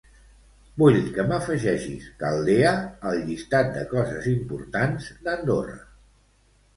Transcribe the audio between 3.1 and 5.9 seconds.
llistat de coses importants d'Andorra.